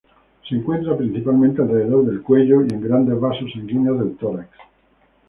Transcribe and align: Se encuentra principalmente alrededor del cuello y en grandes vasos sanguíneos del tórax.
Se 0.49 0.55
encuentra 0.55 0.97
principalmente 0.97 1.61
alrededor 1.61 2.07
del 2.07 2.23
cuello 2.23 2.63
y 2.65 2.69
en 2.73 2.81
grandes 2.81 3.19
vasos 3.19 3.51
sanguíneos 3.53 3.99
del 3.99 4.15
tórax. 4.17 4.49